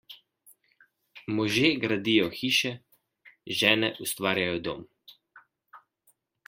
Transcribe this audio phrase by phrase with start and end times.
[1.39, 2.73] Može gradijo hiše,
[3.61, 4.85] žene ustvarjajo dom.